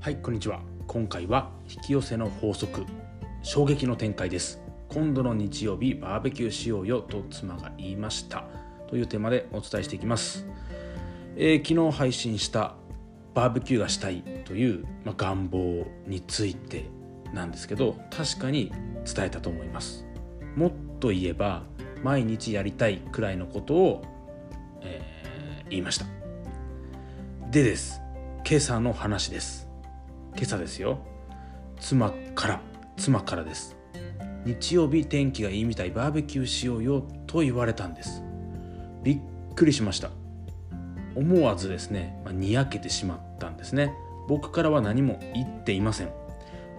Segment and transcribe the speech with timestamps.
[0.00, 0.60] はいこんにちは。
[0.86, 2.86] 今回は引き寄せの法則
[3.42, 4.60] 衝撃の展開です。
[4.88, 8.44] 今度の日曜日バーベキューしようよと妻が言いました。
[8.86, 10.46] というテーマでお伝えしていきます、
[11.36, 12.76] えー、昨日配信した
[13.34, 16.86] バーベキューがしたいという、まあ、願望について
[17.34, 18.72] なんですけど確かに
[19.04, 20.06] 伝えたと思います。
[20.54, 21.64] もっと言えば
[22.04, 24.04] 毎日やりたいくらいのことを、
[24.80, 26.06] えー、言いました。
[27.50, 28.00] でです。
[28.48, 29.67] 今朝の話です。
[30.38, 31.00] 今朝ですよ。
[31.80, 32.60] 妻から
[32.96, 33.76] 妻からです。
[34.44, 38.22] 日曜日天気がいいみたいバーベキューしようよと言われたんです。
[39.02, 39.20] びっ
[39.56, 40.10] くりしました。
[41.16, 43.92] 思わずですね、まあ、にやけてしまったんですね。
[44.28, 46.10] 僕からは何も言っていません。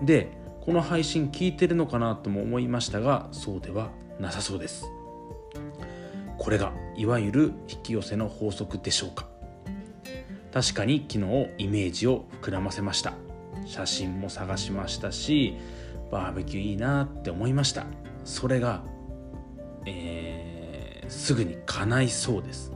[0.05, 0.31] で
[0.61, 3.89] この配信聞いてるのかなとも思いましたがそうでは
[4.21, 4.85] なさそうです。
[6.37, 9.27] これがいわゆる引き寄せの法則でしょうか。
[10.53, 13.13] 確かに昨日イメージを膨らませました。
[13.69, 15.55] 写真も探しましたし
[16.11, 17.85] バーベキューいいなって思いました。
[18.25, 18.83] それが、
[19.85, 22.73] えー、すぐに叶いそうです。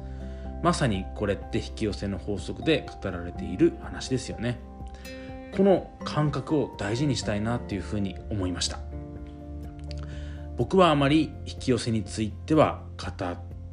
[0.61, 4.59] まさにこれって引き寄せの法則で語られている話ですよね。
[5.57, 8.77] この感覚を大事にしたいなっていうふうに思いました。
[10.55, 13.07] 僕はあまり引き寄せについては語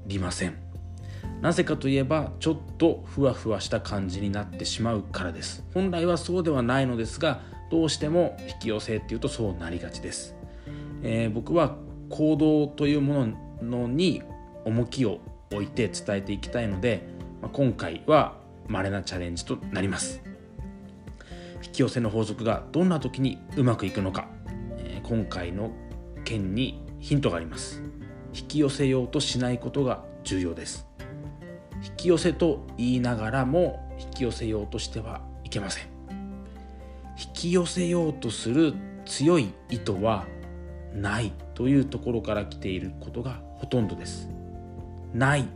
[0.07, 0.70] りません。
[1.41, 5.65] なぜかといえばちょっとふわふわした感じになってしまうからです。
[5.73, 10.35] 本来はそうではないのですがどうしても引き寄せっていうとそうなりがちです、
[11.03, 11.77] えー、僕は
[12.11, 13.29] 行動というも
[13.63, 14.23] のに
[14.65, 15.21] 重きを
[15.53, 17.03] 置いて伝えていきたいので、
[17.41, 20.21] まあ、今回は稀なチャレンジとなります。
[21.63, 24.29] 引き寄せの法則がどんな時にうまくいくのか、
[24.79, 25.71] えー、今回の
[26.25, 27.83] 件にヒントがあります。
[28.35, 30.90] 引き寄せようとしないことが重要です。
[31.85, 35.85] 引き寄せと言いながらも引き寄せようとしてはいけません
[37.19, 40.27] 引き寄せようとする強い意図は
[40.95, 44.29] ないというところから来ていることがほとんどです。
[45.13, 45.47] ない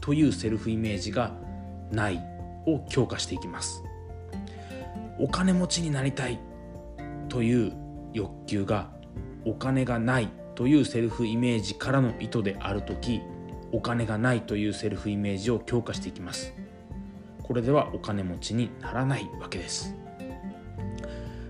[0.00, 1.32] というセルフイメージが
[1.90, 2.20] ない
[2.66, 3.82] を強化していきます。
[5.18, 6.38] お金持ちになりたい
[7.28, 7.72] という
[8.12, 8.90] 欲求が
[9.44, 13.20] お金がないというセルフイメージからの意図である時
[13.74, 16.54] お金がないというセルフイメージを強化していきます。
[17.42, 19.96] これではお金持ちにならないわけです。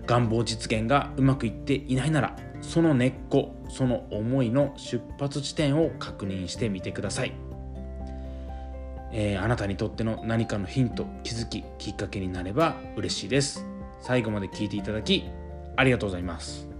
[0.07, 7.33] 願望実現がうまくいっていないならその根っこその思いの出発地点を確認してみてください、
[9.11, 13.65] えー、あなたにとっての何かのヒント気づききっかけになれば嬉しいです。
[14.01, 15.25] 最後まで聞いていただき
[15.75, 16.74] ありがとうございます。